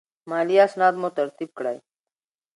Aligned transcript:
مالي 0.29 0.55
اسناد 0.67 0.93
مو 1.01 1.09
ترتیب 1.17 1.49
کړئ. 1.57 1.77